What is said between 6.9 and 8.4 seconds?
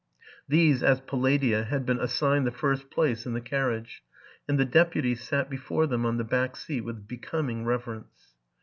becoming reverence.